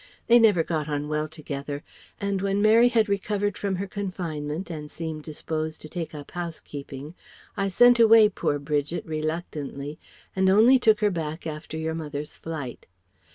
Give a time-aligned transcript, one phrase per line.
[0.25, 1.83] They never got on well together
[2.19, 7.13] and when Mary had recovered from her confinement and seemed disposed to take up housekeeping
[7.55, 9.99] I sent away poor Bridget reluctantly
[10.35, 12.87] and only took her back after your mother's flight.